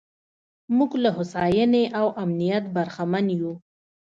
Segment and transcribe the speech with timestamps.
[0.77, 3.51] موږ له هوساینې او امنیت برخمن یو.